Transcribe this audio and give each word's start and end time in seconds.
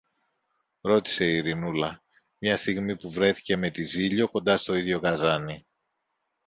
ρώτησε 0.81 1.25
η 1.25 1.35
Ειρηνούλα, 1.35 2.03
μια 2.39 2.57
στιγμή 2.57 2.97
που 2.97 3.11
βρέθηκε 3.11 3.57
με 3.57 3.69
τη 3.69 3.83
Ζήλιω 3.83 4.27
κοντά 4.29 4.57
στο 4.57 4.75
ίδιο 4.75 4.99
καζάνι. 4.99 5.65